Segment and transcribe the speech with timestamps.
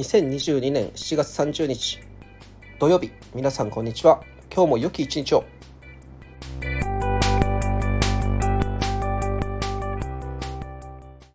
[0.00, 2.00] 2022年7月30日
[2.78, 3.10] 土曜日。
[3.34, 4.22] 皆さんこんにちは。
[4.50, 5.44] 今日も良き一日を。